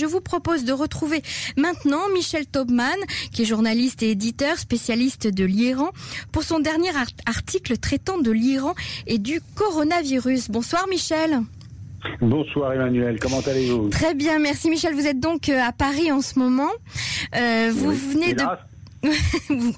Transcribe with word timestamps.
je 0.00 0.06
vous 0.06 0.22
propose 0.22 0.64
de 0.64 0.72
retrouver 0.72 1.22
maintenant 1.58 2.08
Michel 2.14 2.46
Taubman, 2.46 2.96
qui 3.32 3.42
est 3.42 3.44
journaliste 3.44 4.02
et 4.02 4.12
éditeur 4.12 4.58
spécialiste 4.58 5.26
de 5.26 5.44
l'Iran, 5.44 5.90
pour 6.32 6.42
son 6.42 6.58
dernier 6.58 6.88
article 7.26 7.76
traitant 7.76 8.18
de 8.18 8.30
l'Iran 8.30 8.74
et 9.06 9.18
du 9.18 9.42
coronavirus. 9.54 10.50
Bonsoir 10.50 10.86
Michel. 10.88 11.40
Bonsoir 12.22 12.72
Emmanuel, 12.72 13.18
comment 13.20 13.40
allez-vous? 13.40 13.90
Très 13.90 14.14
bien, 14.14 14.38
merci 14.38 14.70
Michel. 14.70 14.94
Vous 14.94 15.06
êtes 15.06 15.20
donc 15.20 15.50
euh, 15.50 15.60
à 15.60 15.72
Paris 15.72 16.10
en 16.10 16.22
ce 16.22 16.38
moment. 16.38 16.70
Euh, 17.36 17.70
vous 17.74 17.92
venez 17.92 18.32
de... 18.32 18.42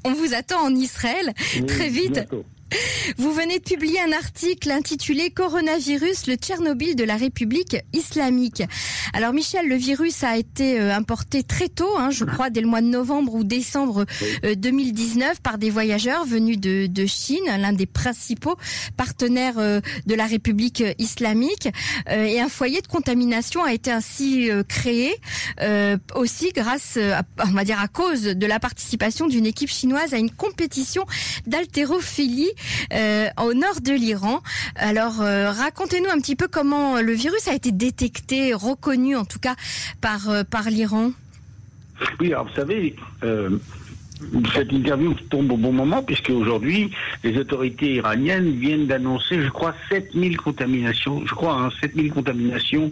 On 0.04 0.12
vous 0.12 0.34
attend 0.34 0.60
en 0.64 0.74
Israël 0.74 1.32
très 1.66 1.88
vite. 1.88 2.20
Vous 3.18 3.32
venez 3.32 3.58
de 3.58 3.64
publier 3.64 4.00
un 4.00 4.12
article 4.12 4.70
intitulé 4.70 5.30
Coronavirus, 5.30 6.26
le 6.26 6.34
Tchernobyl 6.36 6.96
de 6.96 7.04
la 7.04 7.16
République 7.16 7.76
islamique. 7.92 8.62
Alors 9.12 9.32
Michel, 9.32 9.68
le 9.68 9.74
virus 9.76 10.24
a 10.24 10.36
été 10.36 10.80
euh, 10.80 10.94
importé 10.94 11.42
très 11.42 11.68
tôt, 11.68 11.98
hein, 11.98 12.10
je 12.10 12.24
crois 12.24 12.50
dès 12.50 12.60
le 12.60 12.66
mois 12.66 12.80
de 12.80 12.86
novembre 12.86 13.34
ou 13.34 13.44
décembre 13.44 14.06
2019 14.56 15.30
euh, 15.30 15.34
par 15.42 15.58
des 15.58 15.70
voyageurs 15.70 16.24
venus 16.24 16.58
de, 16.58 16.86
de 16.86 17.06
Chine, 17.06 17.44
l'un 17.46 17.72
des 17.72 17.86
principaux 17.86 18.56
partenaires 18.96 19.58
euh, 19.58 19.80
de 20.06 20.14
la 20.14 20.26
République 20.26 20.82
islamique. 20.98 21.68
et 22.08 22.40
un 22.40 22.48
foyer 22.48 22.80
de 22.80 22.86
contamination 22.86 23.64
a 23.64 23.72
été 23.72 23.90
ainsi 23.90 24.48
créé 24.68 25.14
aussi 26.14 26.50
grâce, 26.54 26.96
à, 26.96 27.22
on 27.44 27.52
va 27.52 27.64
dire 27.64 27.80
à 27.80 27.88
cause 27.88 28.22
de 28.22 28.46
la 28.46 28.58
participation 28.58 29.26
d'une 29.26 29.46
équipe 29.46 29.68
chinoise 29.68 30.14
à 30.14 30.18
une 30.18 30.30
compétition 30.30 31.04
d'haltérophilie 31.46 32.50
euh, 32.92 33.26
au 33.42 33.54
nord 33.54 33.80
de 33.82 33.92
l'Iran. 33.92 34.40
Alors, 34.76 35.20
euh, 35.20 35.50
racontez-nous 35.50 36.10
un 36.10 36.18
petit 36.18 36.36
peu 36.36 36.48
comment 36.48 37.00
le 37.00 37.12
virus 37.12 37.48
a 37.48 37.54
été 37.54 37.72
détecté, 37.72 38.54
reconnu 38.54 39.16
en 39.16 39.24
tout 39.24 39.38
cas 39.38 39.54
par, 40.00 40.28
euh, 40.28 40.44
par 40.44 40.70
l'Iran. 40.70 41.12
Oui, 42.20 42.32
alors 42.32 42.46
vous 42.48 42.54
savez, 42.54 42.96
cette 44.54 44.72
interview 44.72 45.14
tombe 45.30 45.52
au 45.52 45.56
bon 45.56 45.72
moment 45.72 46.02
puisque 46.02 46.30
aujourd'hui, 46.30 46.90
les 47.22 47.36
autorités 47.38 47.94
iraniennes 47.94 48.58
viennent 48.58 48.86
d'annoncer, 48.86 49.40
je 49.40 49.48
crois, 49.48 49.74
7000 49.88 50.36
contaminations, 50.36 51.22
je 51.24 51.34
crois, 51.34 51.54
hein, 51.54 51.70
7000 51.80 52.12
contaminations 52.12 52.90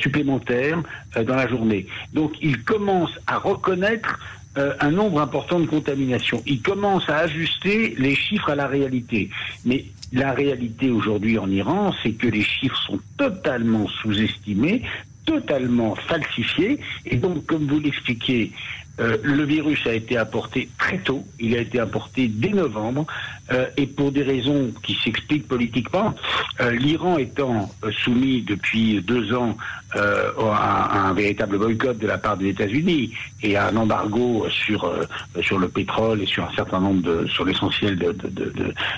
supplémentaires 0.00 0.82
dans 1.14 1.36
la 1.36 1.46
journée. 1.46 1.86
Donc, 2.14 2.32
ils 2.40 2.64
commencent 2.64 3.18
à 3.28 3.38
reconnaître 3.38 4.18
euh, 4.58 4.74
un 4.80 4.90
nombre 4.90 5.20
important 5.20 5.60
de 5.60 5.66
contaminations. 5.66 6.42
Il 6.46 6.60
commence 6.62 7.08
à 7.08 7.18
ajuster 7.18 7.94
les 7.96 8.14
chiffres 8.14 8.50
à 8.50 8.54
la 8.54 8.66
réalité. 8.66 9.30
Mais 9.64 9.84
la 10.12 10.32
réalité 10.32 10.90
aujourd'hui 10.90 11.38
en 11.38 11.50
Iran, 11.50 11.92
c'est 12.02 12.12
que 12.12 12.26
les 12.26 12.42
chiffres 12.42 12.80
sont 12.86 12.98
totalement 13.16 13.86
sous-estimés, 14.02 14.82
totalement 15.24 15.94
falsifiés. 15.94 16.80
Et 17.06 17.16
donc, 17.16 17.46
comme 17.46 17.66
vous 17.66 17.78
l'expliquez, 17.78 18.50
euh, 19.00 19.16
le 19.22 19.44
virus 19.44 19.86
a 19.86 19.94
été 19.94 20.16
apporté 20.16 20.68
très 20.78 20.98
tôt, 20.98 21.24
il 21.38 21.56
a 21.56 21.60
été 21.60 21.78
apporté 21.78 22.28
dès 22.28 22.50
novembre, 22.50 23.06
euh, 23.52 23.66
et 23.76 23.86
pour 23.86 24.12
des 24.12 24.22
raisons 24.22 24.72
qui 24.82 24.94
s'expliquent 25.02 25.46
politiquement, 25.46 26.14
euh, 26.60 26.72
l'Iran 26.72 27.18
étant 27.18 27.70
soumis 28.04 28.42
depuis 28.42 29.00
deux 29.00 29.32
ans 29.34 29.56
à, 29.94 31.08
un 31.08 31.14
véritable 31.14 31.56
boycott 31.56 31.96
de 31.96 32.06
la 32.06 32.18
part 32.18 32.36
des 32.36 32.48
États-Unis 32.48 33.14
et 33.42 33.56
à 33.56 33.68
un 33.68 33.76
embargo 33.76 34.46
sur 34.50 34.92
sur 35.40 35.58
le 35.58 35.68
pétrole 35.68 36.20
et 36.20 36.26
sur 36.26 36.44
un 36.44 36.54
certain 36.54 36.78
nombre 36.78 37.00
de 37.00 37.26
sur 37.26 37.46
l'essentiel 37.46 37.96
de, 37.96 38.14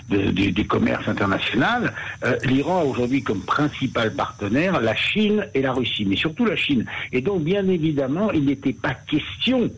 de, 0.09 0.31
des 0.51 0.65
commerces 0.65 1.07
internationaux, 1.07 1.87
l'Iran 2.45 2.81
a 2.81 2.85
aujourd'hui 2.85 3.23
comme 3.23 3.43
principal 3.43 4.13
partenaire 4.15 4.81
la 4.81 4.97
Chine 4.97 5.47
et 5.55 5.63
la 5.63 5.73
Russie, 5.73 6.05
mais 6.05 6.17
surtout 6.17 6.45
la 6.45 6.57
Chine. 6.57 6.85
Et 7.13 7.21
donc 7.21 7.45
bien 7.45 7.69
évidemment, 7.69 8.33
il 8.33 8.47
n'était 8.47 8.73
pas 8.73 8.95
question 8.95 9.71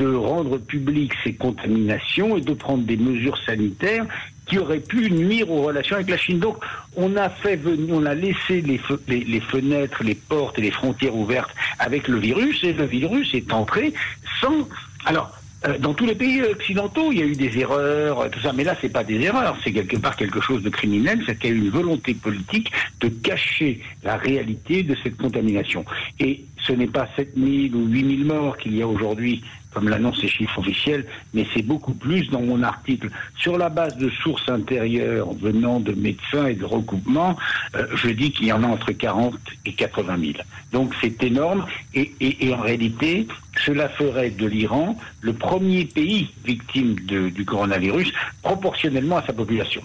de 0.00 0.14
rendre 0.14 0.56
publiques 0.56 1.12
ces 1.22 1.34
contaminations 1.34 2.36
et 2.36 2.40
de 2.40 2.54
prendre 2.54 2.84
des 2.84 2.96
mesures 2.96 3.38
sanitaires 3.44 4.06
qui 4.46 4.58
auraient 4.58 4.80
pu 4.80 5.10
nuire 5.10 5.50
aux 5.50 5.62
relations 5.62 5.96
avec 5.96 6.08
la 6.08 6.16
Chine. 6.16 6.38
Donc, 6.38 6.56
on 6.96 7.16
a 7.16 7.28
fait 7.28 7.56
venir, 7.56 7.94
on 7.94 8.06
a 8.06 8.14
laissé 8.14 8.62
les, 8.62 8.78
fenêtres, 8.78 10.02
les 10.02 10.14
portes 10.14 10.58
et 10.58 10.62
les 10.62 10.70
frontières 10.70 11.14
ouvertes 11.14 11.54
avec 11.78 12.08
le 12.08 12.18
virus, 12.18 12.64
et 12.64 12.72
le 12.72 12.86
virus 12.86 13.34
est 13.34 13.52
entré 13.52 13.92
sans. 14.40 14.66
Alors, 15.04 15.30
euh, 15.66 15.76
dans 15.78 15.92
tous 15.92 16.06
les 16.06 16.14
pays 16.14 16.42
occidentaux, 16.42 17.12
il 17.12 17.18
y 17.18 17.22
a 17.22 17.26
eu 17.26 17.36
des 17.36 17.58
erreurs, 17.58 18.20
euh, 18.20 18.28
tout 18.30 18.40
ça, 18.40 18.52
mais 18.54 18.64
là, 18.64 18.74
c'est 18.80 18.88
pas 18.88 19.04
des 19.04 19.20
erreurs, 19.20 19.58
c'est 19.62 19.72
quelque 19.72 19.98
part 19.98 20.16
quelque 20.16 20.40
chose 20.40 20.62
de 20.62 20.70
criminel, 20.70 21.22
c'est 21.26 21.38
qu'il 21.38 21.50
y 21.50 21.52
a 21.52 21.56
eu 21.56 21.60
une 21.60 21.70
volonté 21.70 22.14
politique 22.14 22.72
de 23.00 23.08
cacher 23.08 23.80
la 24.02 24.16
réalité 24.16 24.82
de 24.82 24.96
cette 25.02 25.18
contamination. 25.18 25.84
Et 26.18 26.44
ce 26.66 26.72
n'est 26.72 26.86
pas 26.86 27.06
7000 27.14 27.76
ou 27.76 27.86
8000 27.86 28.24
morts 28.24 28.56
qu'il 28.56 28.74
y 28.74 28.82
a 28.82 28.88
aujourd'hui 28.88 29.42
comme 29.72 29.88
l'annoncent 29.88 30.22
les 30.22 30.28
chiffres 30.28 30.58
officiels, 30.58 31.06
mais 31.34 31.46
c'est 31.54 31.62
beaucoup 31.62 31.94
plus 31.94 32.28
dans 32.30 32.42
mon 32.42 32.62
article. 32.62 33.10
Sur 33.38 33.58
la 33.58 33.68
base 33.68 33.96
de 33.96 34.10
sources 34.10 34.48
intérieures 34.48 35.32
venant 35.34 35.80
de 35.80 35.92
médecins 35.92 36.46
et 36.46 36.54
de 36.54 36.64
recoupements, 36.64 37.36
euh, 37.74 37.86
je 37.94 38.10
dis 38.10 38.32
qu'il 38.32 38.46
y 38.46 38.52
en 38.52 38.62
a 38.62 38.66
entre 38.66 38.92
40 38.92 39.34
et 39.66 39.72
80 39.72 40.18
000. 40.18 40.32
Donc 40.72 40.94
c'est 41.00 41.22
énorme 41.22 41.66
et, 41.94 42.12
en 42.52 42.60
réalité, 42.60 43.26
cela 43.64 43.88
ferait 43.88 44.30
de 44.30 44.46
l'Iran 44.46 44.96
le 45.20 45.32
premier 45.32 45.84
pays 45.84 46.30
victime 46.44 46.94
du 46.94 47.44
coronavirus 47.44 48.12
proportionnellement 48.42 49.18
à 49.18 49.26
sa 49.26 49.32
population. 49.32 49.82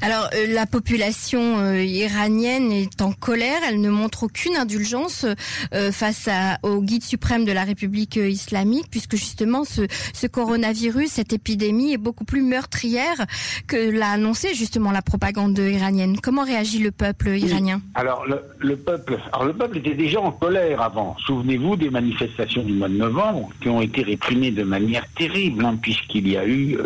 Alors 0.00 0.30
euh, 0.34 0.46
la 0.52 0.66
population 0.66 1.58
euh, 1.58 1.82
iranienne 1.82 2.70
est 2.70 3.02
en 3.02 3.12
colère, 3.12 3.60
elle 3.68 3.80
ne 3.80 3.90
montre 3.90 4.24
aucune 4.24 4.56
indulgence 4.56 5.26
euh, 5.74 5.90
face 5.90 6.28
à, 6.28 6.58
au 6.62 6.82
guide 6.82 7.02
suprême 7.02 7.44
de 7.44 7.52
la 7.52 7.64
République 7.64 8.16
islamique, 8.16 8.86
puisque 8.90 9.16
justement 9.16 9.64
ce, 9.64 9.82
ce 10.12 10.26
coronavirus, 10.26 11.10
cette 11.10 11.32
épidémie 11.32 11.92
est 11.92 11.98
beaucoup 11.98 12.24
plus 12.24 12.42
meurtrière 12.42 13.26
que 13.66 13.90
l'a 13.90 14.10
annoncé 14.10 14.54
justement 14.54 14.92
la 14.92 15.02
propagande 15.02 15.58
iranienne. 15.58 16.18
Comment 16.20 16.44
réagit 16.44 16.78
le 16.78 16.92
peuple 16.92 17.36
iranien? 17.36 17.80
Alors 17.94 18.24
le, 18.26 18.40
le, 18.58 18.76
peuple, 18.76 19.18
alors 19.32 19.46
le 19.46 19.52
peuple 19.52 19.78
était 19.78 19.94
déjà 19.94 20.20
en 20.20 20.30
colère 20.30 20.80
avant. 20.80 21.16
Souvenez-vous 21.26 21.76
des 21.76 21.90
manifestations 21.90 22.62
du 22.62 22.72
mois 22.72 22.88
de 22.88 22.96
novembre 22.96 23.50
qui 23.60 23.68
ont 23.68 23.82
été 23.82 24.02
réprimées 24.02 24.52
de 24.52 24.62
manière 24.62 25.06
terrible, 25.16 25.64
hein, 25.64 25.76
puisqu'il 25.80 26.28
y 26.28 26.36
a 26.36 26.46
eu, 26.46 26.78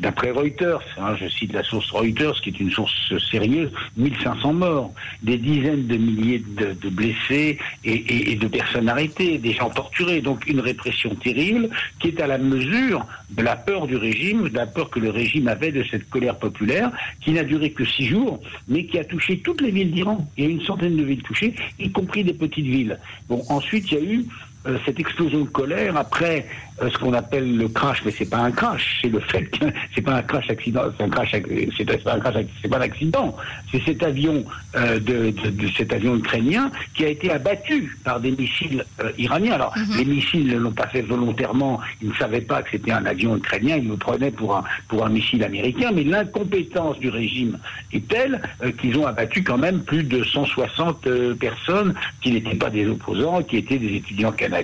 d'après 0.00 0.30
Reuters, 0.30 0.82
hein, 0.98 1.14
je 1.20 1.28
cite 1.28 1.52
la 1.52 1.62
source 1.62 1.90
Reuters, 1.90 2.40
qui 2.42 2.55
une 2.60 2.70
source 2.70 2.92
sérieuse, 3.30 3.70
1500 3.96 4.52
morts, 4.52 4.92
des 5.22 5.38
dizaines 5.38 5.86
de 5.86 5.96
milliers 5.96 6.42
de, 6.46 6.88
blessés 6.88 7.58
et, 7.84 8.34
de 8.36 8.46
personnes 8.46 8.88
arrêtées, 8.88 9.38
des 9.38 9.52
gens 9.52 9.70
torturés. 9.70 10.20
Donc 10.20 10.46
une 10.46 10.60
répression 10.60 11.14
terrible 11.14 11.68
qui 12.00 12.08
est 12.08 12.20
à 12.20 12.26
la 12.26 12.38
mesure 12.38 13.04
de 13.30 13.42
la 13.42 13.56
peur 13.56 13.86
du 13.86 13.96
régime, 13.96 14.48
de 14.48 14.54
la 14.54 14.66
peur 14.66 14.90
que 14.90 15.00
le 15.00 15.10
régime 15.10 15.48
avait 15.48 15.72
de 15.72 15.84
cette 15.90 16.08
colère 16.08 16.38
populaire, 16.38 16.90
qui 17.20 17.32
n'a 17.32 17.44
duré 17.44 17.70
que 17.70 17.84
six 17.84 18.06
jours, 18.06 18.40
mais 18.68 18.84
qui 18.86 18.98
a 18.98 19.04
touché 19.04 19.38
toutes 19.38 19.60
les 19.60 19.70
villes 19.70 19.92
d'Iran. 19.92 20.26
Il 20.36 20.44
y 20.44 20.46
a 20.46 20.50
une 20.50 20.62
centaine 20.62 20.96
de 20.96 21.02
villes 21.02 21.22
touchées, 21.22 21.54
y 21.78 21.90
compris 21.90 22.24
des 22.24 22.34
petites 22.34 22.66
villes. 22.66 22.98
Bon, 23.28 23.42
ensuite, 23.48 23.90
il 23.90 23.94
y 23.94 24.00
a 24.00 24.04
eu 24.04 24.24
euh, 24.66 24.78
cette 24.84 24.98
explosion 24.98 25.40
de 25.40 25.48
colère 25.48 25.96
après 25.96 26.46
euh, 26.82 26.90
ce 26.90 26.98
qu'on 26.98 27.12
appelle 27.12 27.56
le 27.56 27.68
crash, 27.68 28.02
mais 28.04 28.10
c'est 28.10 28.28
pas 28.28 28.38
un 28.38 28.50
crash, 28.50 28.98
c'est 29.00 29.08
le 29.08 29.20
fait 29.20 29.44
que 29.44 29.66
c'est 29.94 30.00
pas 30.00 30.14
un 30.14 30.22
crash 30.22 30.50
accident, 30.50 30.82
c'est 30.96 31.04
un 31.04 31.08
crash, 31.08 31.30
c'est 31.76 32.02
pas 32.02 32.14
un 32.14 32.20
crash, 32.20 32.34
c'est 32.60 32.68
pas 32.68 32.78
un 32.78 32.82
accident, 32.82 33.36
c'est 33.70 33.82
cet 33.84 34.02
avion 34.02 34.44
euh, 34.74 34.98
de, 34.98 35.30
de, 35.30 35.68
cet 35.76 35.92
avion 35.92 36.16
ukrainien 36.16 36.72
qui 36.94 37.04
a 37.04 37.08
été 37.08 37.30
abattu 37.30 37.96
par 38.02 38.18
des 38.18 38.32
missiles 38.32 38.84
iraniens. 39.18 39.52
Alors 39.52 39.72
mhm. 39.76 39.98
les 39.98 40.04
missiles 40.04 40.46
ne 40.48 40.58
l'ont 40.58 40.72
pas 40.72 40.88
fait 40.88 41.02
volontairement, 41.02 41.80
ils 42.02 42.08
ne 42.08 42.14
savaient 42.14 42.40
pas 42.40 42.62
que 42.62 42.70
c'était 42.72 42.92
un 42.92 43.06
avion 43.06 43.36
ukrainien, 43.36 43.76
ils 43.76 43.88
le 43.88 43.96
prenaient 43.96 44.32
pour 44.32 44.56
un 44.56 44.64
pour 44.88 45.04
un 45.04 45.10
missile 45.10 45.44
américain, 45.44 45.92
mais 45.94 46.02
l'incompétence 46.02 46.98
du 46.98 47.08
régime 47.08 47.58
est 47.92 48.06
telle 48.08 48.40
qu'ils 48.80 48.98
ont 48.98 49.06
abattu 49.06 49.44
quand 49.44 49.58
même 49.58 49.80
plus 49.82 50.02
de 50.02 50.24
160 50.24 51.08
personnes 51.38 51.94
qui 52.20 52.32
n'étaient 52.32 52.56
pas 52.56 52.70
des 52.70 52.88
opposants, 52.88 53.42
qui 53.42 53.58
étaient 53.58 53.78
des 53.78 53.96
étudiants 53.96 54.32
canadiens 54.32 54.55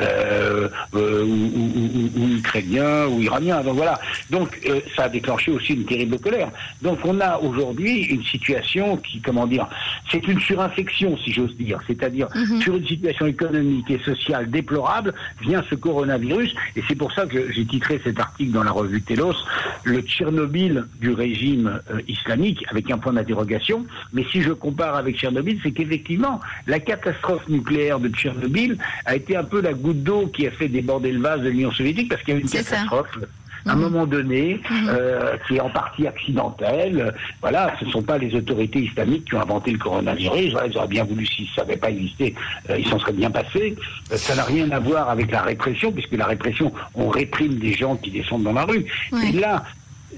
euh, 0.00 0.68
euh, 0.94 1.24
ou, 1.24 2.10
ou, 2.16 2.28
ukrainiens 2.38 3.06
ou 3.06 3.20
iraniens. 3.20 3.62
Donc 3.62 3.76
voilà. 3.76 3.98
Donc 4.30 4.58
euh, 4.66 4.80
ça 4.96 5.04
a 5.04 5.08
déclenché 5.08 5.50
aussi 5.50 5.74
une 5.74 5.84
terrible 5.84 6.18
colère. 6.18 6.50
Donc 6.82 6.98
on 7.04 7.20
a 7.20 7.38
aujourd'hui 7.38 8.04
une 8.04 8.24
situation 8.24 8.96
qui, 8.96 9.20
comment 9.20 9.46
dire, 9.46 9.66
c'est 10.10 10.26
une 10.26 10.40
surinfection, 10.40 11.16
si 11.18 11.32
j'ose 11.32 11.56
dire. 11.56 11.80
C'est-à-dire 11.86 12.28
mhm. 12.34 12.60
sur 12.60 12.76
une 12.76 12.86
situation 12.86 13.26
économique 13.26 13.90
et 13.90 13.98
sociale 13.98 14.50
déplorable 14.50 15.14
vient 15.40 15.62
ce 15.68 15.74
coronavirus. 15.74 16.54
Et 16.76 16.82
c'est 16.88 16.96
pour 16.96 17.12
ça 17.12 17.26
que 17.26 17.52
j'ai 17.52 17.64
titré 17.64 18.00
cet 18.02 18.18
article 18.18 18.52
dans 18.52 18.64
la 18.64 18.72
revue 18.72 19.02
Telos, 19.02 19.36
le 19.84 20.00
Tchernobyl 20.02 20.84
du 21.00 21.12
régime 21.12 21.80
islamique, 22.08 22.64
avec 22.70 22.90
un 22.90 22.98
point 22.98 23.12
d'interrogation. 23.12 23.86
Mais 24.12 24.24
si 24.30 24.42
je 24.42 24.52
compare 24.52 24.96
avec 24.96 25.16
Tchernobyl, 25.16 25.58
c'est 25.62 25.72
qu'effectivement, 25.72 26.40
la 26.66 26.80
catastrophe 26.80 27.48
nucléaire 27.48 28.00
de 28.00 28.08
Tchernobyl 28.08 28.78
a 29.04 29.13
été 29.16 29.36
un 29.36 29.44
peu 29.44 29.60
la 29.60 29.72
goutte 29.72 30.02
d'eau 30.02 30.26
qui 30.28 30.46
a 30.46 30.50
fait 30.50 30.68
déborder 30.68 31.12
le 31.12 31.20
vase 31.20 31.40
de 31.42 31.48
l'Union 31.48 31.70
soviétique 31.70 32.08
parce 32.08 32.22
qu'il 32.22 32.34
y 32.34 32.36
a 32.36 32.40
eu 32.40 32.42
une 32.42 32.48
catastrophe. 32.50 33.18
à 33.66 33.72
un 33.72 33.76
mhm. 33.76 33.82
moment 33.82 34.06
donné, 34.06 34.60
mhm. 34.70 34.88
euh, 34.88 35.36
qui 35.46 35.56
est 35.56 35.60
en 35.60 35.70
partie 35.70 36.06
accidentel. 36.06 37.14
Voilà, 37.40 37.74
ce 37.80 37.86
ne 37.86 37.90
sont 37.90 38.02
pas 38.02 38.18
les 38.18 38.34
autorités 38.34 38.80
islamiques 38.80 39.24
qui 39.26 39.34
ont 39.36 39.40
inventé 39.40 39.70
le 39.70 39.78
coronavirus. 39.78 40.54
ils 40.66 40.76
auraient 40.76 40.86
bien 40.86 41.04
voulu, 41.04 41.26
s'ils 41.26 41.46
ne 41.46 41.50
savaient 41.50 41.76
pas 41.76 41.90
exister, 41.90 42.34
euh, 42.68 42.78
ils 42.78 42.86
s'en 42.86 42.98
seraient 42.98 43.12
bien 43.12 43.30
passés. 43.30 43.74
Euh, 44.12 44.16
ça 44.16 44.34
n'a 44.34 44.44
rien 44.44 44.70
à 44.70 44.80
voir 44.80 45.08
avec 45.08 45.30
la 45.30 45.42
répression, 45.42 45.92
puisque 45.92 46.12
la 46.12 46.26
répression, 46.26 46.72
on 46.94 47.08
réprime 47.08 47.54
des 47.58 47.72
gens 47.72 47.96
qui 47.96 48.10
descendent 48.10 48.44
dans 48.44 48.52
la 48.52 48.64
rue. 48.64 48.84
Et 49.26 49.32
là, 49.32 49.64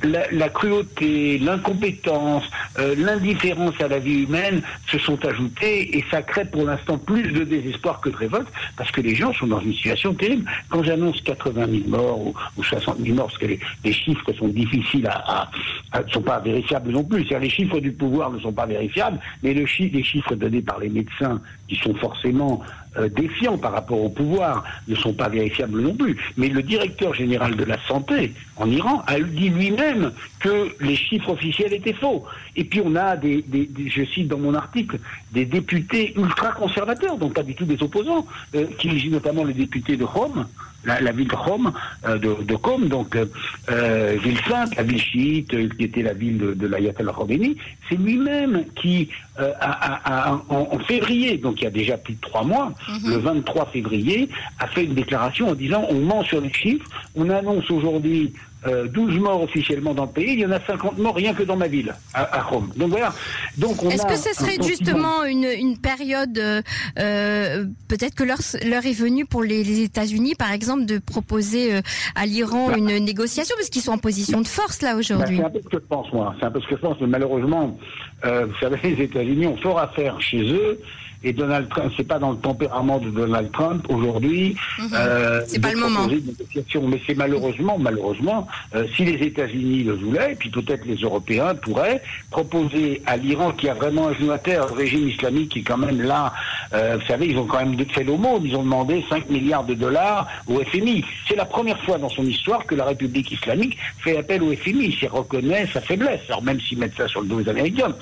la, 0.05 0.49
cruauté, 0.49 1.39
l'incompétence, 1.39 2.45
euh, 2.79 2.95
l'indifférence 2.97 3.75
à 3.81 3.89
la 3.89 3.99
vie 3.99 4.23
humaine 4.25 4.63
se 4.91 4.99
sont 4.99 5.25
ajoutés 5.25 5.97
et 5.97 6.05
ça 6.11 6.23
crée 6.23 6.45
pour 6.45 6.65
l'instant 6.65 6.99
plus 6.99 7.33
de 7.33 7.45
désespoir 7.45 8.01
que 8.01 8.09
de 8.11 8.17
révolte 8.17 8.49
parce 8.77 8.91
que 8.91 9.01
les 9.01 9.15
gens 9.15 9.33
sont 9.33 9.47
dans 9.47 9.61
une 9.61 9.73
situation 9.75 10.15
terrible. 10.15 10.51
Quand 10.69 10.83
j'annonce 10.83 11.21
80 11.21 11.67
000 11.67 11.89
morts 11.89 12.21
ou, 12.57 12.63
60 12.63 12.99
000 12.99 13.15
morts, 13.15 13.27
parce 13.27 13.39
que 13.39 13.47
les, 13.47 13.93
chiffres 13.93 14.33
sont 14.33 14.49
difficiles 14.49 15.07
à, 15.09 15.51
ne 15.95 16.11
sont 16.11 16.23
pas 16.23 16.39
vérifiables 16.41 16.91
non 16.91 17.05
plus. 17.05 17.25
Les 17.25 17.51
chiffres 17.51 17.81
du 17.81 17.93
pouvoir 17.93 18.31
ne 18.31 18.39
sont 18.41 18.53
pas 18.53 18.67
vérifiables, 18.67 19.19
mais 19.43 19.55
le 19.55 19.67
les 19.79 20.03
chiffres 20.03 20.35
donnés 20.35 20.63
par 20.63 20.79
les 20.79 20.89
médecins 20.89 21.41
qui 21.69 21.77
sont 21.77 21.95
forcément 21.95 22.63
euh, 22.99 23.09
défiants 23.09 23.59
par 23.59 23.73
rapport 23.73 24.03
au 24.03 24.09
pouvoir 24.09 24.65
ne 24.89 24.95
sont 24.95 25.13
pas 25.13 25.29
vérifiables 25.29 25.81
non 25.81 25.95
plus. 25.95 26.17
Mais 26.37 26.49
le 26.49 26.63
directeur 26.63 27.15
général 27.15 27.57
de 27.57 27.65
la 27.65 27.79
santé 27.87 28.33
en 28.57 28.71
Iran 28.71 29.03
a 29.07 29.19
dit 29.21 29.51
lui-même 29.51 30.13
que 30.41 30.75
les 30.81 30.97
chiffres 30.97 31.31
officiels 31.31 31.73
étaient 31.73 31.93
faux. 31.93 32.25
Et 32.57 32.65
puis 32.65 32.81
on 32.85 32.95
a 32.97 33.17
des, 33.17 33.45
je 33.87 34.05
cite 34.05 34.29
dans 34.29 34.39
mon 34.39 34.55
article, 34.55 34.99
des 35.33 35.45
députés 35.45 36.15
ultra-conservateurs, 36.17 37.17
donc 37.17 37.35
pas 37.35 37.43
du 37.43 37.55
tout 37.55 37.65
des 37.65 37.83
opposants, 37.83 38.27
euh, 38.55 38.67
qui 38.79 38.89
notamment 39.11 39.45
le 39.45 39.53
député 39.53 39.97
de 39.97 40.05
Rome, 40.05 40.47
la, 40.87 41.13
ville 41.13 41.29
de 41.29 41.35
Rome, 41.35 41.73
euh, 42.07 42.19
de, 42.19 42.43
de 42.43 42.57
Qom, 42.57 42.89
donc 42.89 43.17
euh, 43.17 44.17
ville 44.23 44.39
sainte, 44.49 44.77
la 44.77 44.83
ville 44.83 45.01
chiite, 45.01 45.77
qui 45.77 45.85
était 45.85 46.03
la 46.03 46.15
ville 46.15 46.39
de, 46.39 46.55
de 46.55 46.67
l'Ayatollah 46.67 47.13
Khomeini, 47.13 47.57
c'est 47.89 47.97
lui-même 47.97 48.65
qui, 48.75 49.09
a, 49.39 50.41
en, 50.49 50.79
février, 50.79 51.37
donc 51.37 51.61
il 51.61 51.65
y 51.65 51.67
a 51.67 51.71
déjà 51.71 51.99
plus 51.99 52.15
de 52.15 52.21
trois 52.21 52.43
mois, 52.43 52.73
mhm. 52.89 53.11
le 53.11 53.17
23 53.19 53.67
février, 53.67 54.29
a 54.59 54.67
fait 54.67 54.85
une 54.85 54.95
déclaration 54.95 55.51
en 55.51 55.55
disant 55.55 55.85
on 55.91 56.01
ment 56.01 56.25
sur 56.25 56.41
les 56.41 56.53
chiffres, 56.53 56.89
on 57.15 57.29
annonce 57.29 57.71
aujourd'hui 57.71 58.33
12 58.67 59.17
euh, 59.17 59.21
morts 59.21 59.43
officiellement 59.43 59.95
dans 59.95 60.05
le 60.05 60.11
pays, 60.11 60.33
il 60.33 60.41
y 60.41 60.47
en 60.47 60.51
a 60.51 60.61
50 60.61 60.99
morts 60.99 61.15
rien 61.15 61.35
que 61.35 61.43
dans 61.43 61.57
ma 61.57 61.69
ville, 61.69 61.95
à, 62.15 62.43
Rome. 62.43 62.71
Donc 62.77 62.91
voilà. 62.91 63.13
Donc 63.57 63.83
Est-ce 63.85 64.07
que 64.07 64.17
ce 64.17 64.33
serait 64.35 64.57
justement 64.63 65.25
une, 65.25 65.79
période, 65.79 66.39
euh, 66.39 66.63
euh, 66.99 67.65
peut-être 67.89 68.15
que 68.15 68.25
l'heure 68.25 68.87
est 68.87 68.99
venue 68.99 69.27
pour 69.27 69.43
les, 69.43 69.67
États-Unis, 69.83 70.35
par 70.35 70.53
exemple, 70.53 70.87
de 70.87 70.99
proposer 70.99 71.81
à 72.15 72.27
l'Iran 72.27 72.69
bah. 72.69 72.79
une 72.79 73.05
négociation, 73.05 73.55
parce 73.57 73.69
qu'ils 73.69 73.83
sont 73.83 73.93
en 73.93 73.99
position 73.99 74.41
de 74.41 74.47
force 74.47 74.83
là 74.83 74.97
aujourd'hui. 74.97 75.39
Bah, 75.39 75.51
c'est 75.51 75.59
un 75.59 75.61
peu 75.61 75.61
ce 75.63 75.77
que 75.77 75.83
je 75.83 75.87
pense, 75.89 76.13
moi. 76.13 76.35
C'est 76.39 76.47
un 76.47 76.51
peu 76.51 76.61
ce 76.61 76.67
que 76.67 76.77
je 76.77 76.81
pense, 76.81 77.01
mais 77.01 77.07
malheureusement, 77.07 77.79
vous 78.23 78.59
savez, 78.61 78.79
les 78.83 79.05
États-Unis 79.05 79.47
ont 79.47 79.57
fort 79.57 79.79
à 79.79 79.89
faire 79.89 80.21
chez 80.21 80.43
eux. 80.43 80.81
Et 81.27 81.33
Donald 81.33 81.69
Trump, 81.69 81.93
c'est 81.97 82.07
pas 82.07 82.21
dans 82.21 82.31
le 82.31 82.37
tempérament 82.37 83.01
de 83.01 83.11
Donald 83.11 83.51
Trump 83.51 83.85
aujourd'hui. 83.89 84.55
Mhm. 84.79 84.91
Euh, 84.95 85.41
c'est 85.49 85.59
pas 85.59 85.73
le 85.73 85.81
moment. 85.81 86.07
Mais 86.07 87.01
c'est 87.05 87.17
malheureusement, 87.17 87.79
malheureusement, 87.81 88.47
euh, 88.77 88.85
si 88.95 89.05
les 89.05 89.27
États-Unis 89.27 89.83
le 89.83 89.95
voulaient, 89.95 90.35
et 90.35 90.37
puis 90.37 90.51
peut-être 90.51 90.85
les 90.85 90.95
Européens 90.95 91.57
pourraient 91.57 92.01
proposer 92.31 93.03
à 93.07 93.17
l'Iran, 93.17 93.51
qui 93.51 93.69
a 93.69 93.75
vraiment 93.75 94.07
un 94.07 94.15
genou 94.15 94.31
à 94.31 94.39
terre, 94.39 94.69
le 94.69 94.75
régime 94.75 95.09
islamique 95.09 95.49
qui 95.49 95.59
est 95.59 95.63
quand 95.63 95.79
même 95.79 96.01
là. 96.01 96.33
Euh, 96.73 96.97
vous 97.01 97.07
savez, 97.07 97.27
ils 97.27 97.39
ont 97.39 97.47
quand 97.47 97.65
même 97.65 97.77
fait 97.87 98.05
l'aumône. 98.05 98.43
Ils 98.45 98.57
ont 98.57 98.63
demandé 98.63 99.05
5 99.09 99.31
milliards 99.31 99.65
de 99.65 99.75
dollars 99.75 100.29
au 100.47 100.61
FMI. 100.61 101.05
C'est 101.29 101.37
la 101.37 101.45
première 101.45 101.81
fois 101.85 101.99
dans 101.99 102.09
son 102.09 102.25
histoire 102.25 102.65
que 102.67 102.75
la 102.75 102.85
République 102.85 103.31
islamique 103.33 103.77
fait 103.99 104.19
appel 104.19 104.43
au 104.43 104.55
FMI. 104.55 104.97
Il 105.01 105.09
reconnaît 105.09 105.67
sa 105.73 105.81
faiblesse. 105.81 106.21
Alors 106.29 106.43
même 106.43 106.61
s'ils 106.61 106.79
mettent 106.79 106.97
ça 106.97 107.09
sur 107.09 107.21
le 107.21 107.29
dos 107.29 107.41
des 107.41 107.51
Américains, 107.51 107.95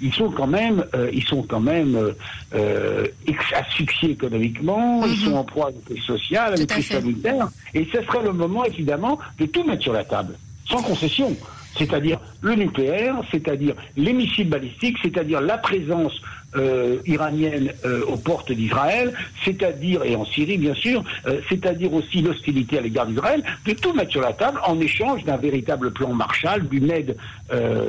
ils 0.00 0.12
sont 0.12 0.30
quand 0.30 0.46
même, 0.46 0.84
ils 1.12 1.24
sont 1.24 1.42
quand 1.42 1.60
même 1.60 2.12
euh, 2.54 3.06
asphyxiés 3.54 4.10
économiquement, 4.10 5.06
ils 5.06 5.12
mhm. 5.12 5.30
sont 5.30 5.34
en 5.36 5.44
proie 5.44 5.68
à 5.68 5.70
une 5.70 5.82
crise 5.82 6.04
sociale, 6.04 6.54
à 6.54 6.60
une 6.60 6.66
crise 6.66 6.88
sanitaire, 6.88 7.48
et 7.72 7.86
ce 7.90 8.02
serait 8.02 8.22
le 8.22 8.32
moment 8.32 8.64
évidemment 8.64 9.18
de 9.38 9.46
tout 9.46 9.64
mettre 9.64 9.82
sur 9.82 9.92
la 9.92 10.04
table, 10.04 10.34
sans 10.68 10.82
concession 10.82 11.34
c'est-à-dire 11.76 12.18
le 12.40 12.54
nucléaire, 12.54 13.16
c'est-à-dire 13.30 13.74
les 13.96 14.12
missiles 14.12 14.48
balistiques, 14.48 14.98
c'est-à-dire 15.02 15.40
la 15.40 15.58
présence 15.58 16.20
euh, 16.54 16.98
iranienne 17.06 17.72
euh, 17.86 18.04
aux 18.04 18.18
portes 18.18 18.52
d'Israël, 18.52 19.14
c'est-à-dire, 19.42 20.04
et 20.04 20.14
en 20.16 20.26
Syrie 20.26 20.58
bien 20.58 20.74
sûr, 20.74 21.02
euh, 21.26 21.40
c'est-à-dire 21.48 21.94
aussi 21.94 22.20
l'hostilité 22.20 22.76
à 22.76 22.82
l'égard 22.82 23.06
d'Israël, 23.06 23.42
de 23.64 23.72
tout 23.72 23.94
mettre 23.94 24.10
sur 24.10 24.20
la 24.20 24.34
table 24.34 24.60
en 24.66 24.78
échange 24.78 25.24
d'un 25.24 25.38
véritable 25.38 25.92
plan 25.92 26.12
Marshall, 26.12 26.68
d'une 26.68 26.90
aide 26.90 27.16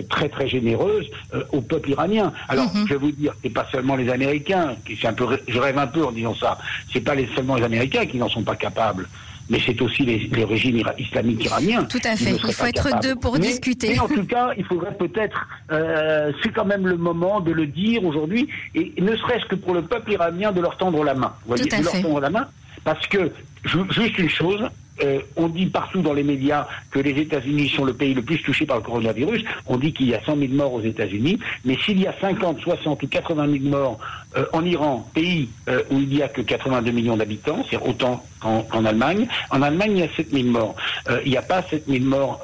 très 0.10 0.28
très 0.28 0.48
généreuse 0.48 1.06
au 1.52 1.62
peuple 1.62 1.92
iranien. 1.92 2.34
Alors, 2.50 2.74
mhm. 2.74 2.86
je 2.86 2.94
vais 2.94 3.00
vous 3.00 3.12
dire, 3.12 3.34
c'est 3.42 3.50
pas 3.50 3.66
seulement 3.72 3.96
les 3.96 4.10
Américains, 4.10 4.76
qui 4.86 4.98
c'est 5.00 5.08
un 5.08 5.14
peu, 5.14 5.40
je 5.48 5.58
rêve 5.58 5.78
un 5.78 5.88
peu 5.88 6.06
en 6.06 6.12
disant 6.12 6.36
ça, 6.36 6.58
c'est 6.92 7.02
pas 7.02 7.16
les, 7.16 7.28
seulement 7.36 7.56
les 7.56 7.64
Américains 7.64 8.06
qui 8.06 8.18
n'en 8.18 8.30
sont 8.30 8.44
pas 8.44 8.56
capables 8.56 9.08
mais 9.50 9.60
c'est 9.66 9.82
aussi 9.82 10.04
les, 10.04 10.44
régimes 10.46 10.84
islamiques 10.98 11.46
iraniens. 11.46 11.84
Tout 11.86 12.00
à 12.04 12.16
fait. 12.16 12.32
Il 12.32 12.54
faut 12.54 12.66
être 12.66 13.00
deux 13.02 13.16
pour 13.16 13.38
discuter. 13.40 13.90
Mais 13.90 14.00
en 14.00 14.08
tout 14.08 14.26
cas, 14.26 14.52
il 14.58 14.66
faudrait 14.66 14.96
peut-être, 14.96 15.48
euh, 15.72 16.32
c'est 16.42 16.50
quand 16.50 16.66
même 16.66 16.88
le 16.88 16.98
moment 16.98 17.40
de 17.40 17.52
le 17.52 17.68
dire 17.68 18.04
aujourd'hui, 18.04 18.48
et 18.76 18.94
ne 19.00 19.16
serait-ce 19.16 19.46
que 19.46 19.56
pour 19.56 19.74
le 19.74 19.82
peuple 19.82 20.14
iranien 20.14 20.52
de 20.52 20.62
leur 20.62 20.78
tendre 20.78 21.04
la 21.04 21.14
main. 21.14 21.34
Vous 21.46 21.56
voyez, 21.56 21.66
de 21.66 21.84
leur 21.84 22.02
tendre 22.02 22.20
la 22.20 22.30
main, 22.30 22.48
parce 22.84 23.06
que 23.08 23.32
juste 23.66 24.18
une 24.18 24.30
chose, 24.30 24.70
euh, 25.02 25.20
on 25.36 25.48
dit 25.48 25.66
partout 25.68 26.02
dans 26.02 26.14
les 26.14 26.24
médias 26.24 26.68
que 26.92 27.00
les 27.00 27.20
États-Unis 27.20 27.70
sont 27.70 27.86
le 27.86 27.94
pays 27.94 28.14
le 28.14 28.22
plus 28.22 28.42
touché 28.42 28.66
par 28.66 28.78
le 28.78 28.84
coronavirus. 28.84 29.44
On 29.66 29.78
dit 29.78 29.94
qu'il 29.94 30.08
y 30.08 30.16
a 30.16 30.24
100 30.24 30.38
000 30.38 30.54
morts 30.54 30.74
aux 30.74 30.82
États-Unis. 30.82 31.40
Mais 31.66 31.78
s'il 31.84 32.00
y 32.00 32.08
a 32.08 32.14
50, 32.20 32.60
60 32.62 33.02
ou 33.02 33.08
80 33.08 33.52
000 33.52 33.64
morts 33.66 34.00
euh, 34.38 34.46
en 34.54 34.64
Iran, 34.66 35.10
pays 35.14 35.50
euh, 35.68 35.82
où 35.90 36.00
il 36.00 36.10
n'y 36.10 36.22
a 36.22 36.28
que 36.28 36.42
82 36.42 36.92
millions 36.92 37.18
d'habitants, 37.18 37.66
c'est 37.70 37.78
autant 37.78 38.24
qu'en 38.40 38.84
Allemagne, 38.84 39.26
en 39.52 39.62
Allemagne, 39.62 39.94
il 39.94 40.00
y 40.00 40.04
a 40.04 40.10
7 40.18 40.32
000 40.32 40.50
morts. 40.50 40.76
il 41.24 41.32
n'y 41.32 41.38
a 41.38 41.42
pas 41.42 41.62
7 41.62 41.86
000 41.88 42.04
morts 42.04 42.44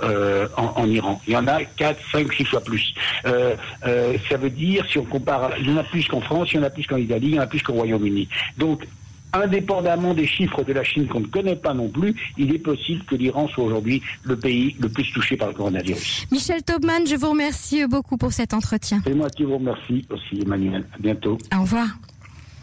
en, 0.56 0.90
Iran. 0.90 1.22
Il 1.28 1.34
y 1.34 1.36
en 1.36 1.46
a 1.46 1.62
4, 1.66 2.00
5, 2.14 2.32
6 2.32 2.46
fois 2.46 2.62
plus. 2.62 2.94
ça 3.26 4.38
veut 4.38 4.50
dire, 4.50 4.86
si 4.90 4.98
on 4.98 5.04
compare, 5.04 5.52
il 5.60 5.70
y 5.70 5.74
en 5.74 5.78
a 5.78 5.84
plus 5.84 6.08
qu'en 6.08 6.22
France, 6.22 6.54
il 6.54 6.56
y 6.56 6.60
en 6.60 6.64
a 6.64 6.70
plus 6.70 6.88
qu'en 6.88 6.96
Italie, 6.96 7.28
il 7.28 7.36
y 7.36 7.40
en 7.40 7.42
a 7.42 7.48
plus 7.48 7.62
qu'au 7.62 7.74
Royaume-Uni. 7.74 8.30
Donc, 8.58 8.86
indépendamment 9.34 10.14
des 10.14 10.28
chiffres 10.28 10.64
de 10.64 10.74
la 10.74 10.84
Chine 10.84 11.08
qu'on 11.08 11.22
ne 11.22 11.28
connaît 11.28 11.56
pas 11.56 11.74
non 11.74 11.90
plus, 11.90 12.16
il 12.38 12.54
est 12.54 12.60
possible 12.60 13.04
que 13.06 13.16
l'Iran 13.16 13.48
soit 13.48 13.64
aujourd'hui 13.64 14.02
le 14.24 14.38
pays 14.38 14.76
le 14.80 14.90
plus 14.90 15.12
touché 15.12 15.38
par 15.38 15.50
le 15.50 15.54
coronavirus. 15.54 16.28
Michel 16.32 16.64
Taubman, 16.64 17.06
je 17.06 17.16
vous 17.16 17.30
remercie 17.30 17.86
beaucoup 17.88 18.18
pour 18.18 18.34
cet 18.34 18.54
entretien. 18.54 19.02
C'est 19.06 19.14
moi 19.14 19.30
qui 19.30 19.44
vous 19.44 19.58
remercie 19.58 20.06
aussi, 20.10 20.42
Emmanuel. 20.42 20.86
À 20.94 20.98
bientôt. 21.00 21.38
Au 21.56 21.62
revoir. 21.62 21.88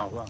Au 0.00 0.04
revoir. 0.06 0.26